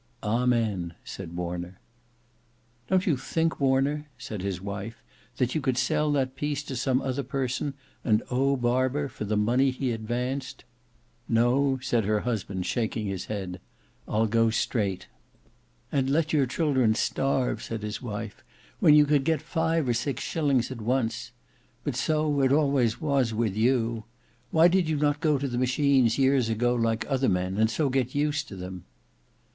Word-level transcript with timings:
"Amen!" 0.23 0.95
said 1.05 1.35
Warner. 1.35 1.79
"Don't 2.87 3.05
you 3.05 3.15
think 3.15 3.59
Warner," 3.59 4.07
said 4.17 4.41
his 4.41 4.59
wife, 4.59 5.03
"that 5.37 5.53
you 5.53 5.61
could 5.61 5.77
sell 5.77 6.11
that 6.13 6.35
piece 6.35 6.63
to 6.63 6.75
some 6.75 7.03
other 7.03 7.21
person, 7.21 7.75
and 8.03 8.23
owe 8.31 8.55
Barber 8.55 9.07
for 9.07 9.25
the 9.25 9.37
money 9.37 9.69
he 9.69 9.91
advanced?" 9.91 10.63
"No!" 11.29 11.77
said 11.83 12.05
her 12.05 12.21
husband 12.21 12.65
shaking 12.65 13.05
his 13.05 13.25
head. 13.25 13.61
"I'll 14.07 14.25
go 14.25 14.49
straight." 14.49 15.05
"And 15.91 16.09
let 16.09 16.33
your 16.33 16.47
children 16.47 16.95
starve," 16.95 17.61
said 17.61 17.83
his 17.83 18.01
wife, 18.01 18.43
"when 18.79 18.95
you 18.95 19.05
could 19.05 19.23
get 19.23 19.39
five 19.39 19.87
or 19.87 19.93
six 19.93 20.23
shillings 20.23 20.71
at 20.71 20.81
once. 20.81 21.31
But 21.83 21.95
so 21.95 22.41
it 22.41 22.51
always 22.51 22.99
was 22.99 23.35
with 23.35 23.55
you! 23.55 24.05
Why 24.49 24.67
did 24.67 24.89
not 24.99 25.13
you 25.17 25.19
go 25.19 25.37
to 25.37 25.47
the 25.47 25.59
machines 25.59 26.17
years 26.17 26.49
ago 26.49 26.73
like 26.73 27.05
other 27.07 27.29
men 27.29 27.59
and 27.59 27.69
so 27.69 27.87
get 27.89 28.15
used 28.15 28.47
to 28.47 28.55
them?" 28.55 28.85